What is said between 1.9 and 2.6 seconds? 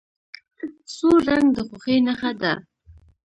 نښه ده.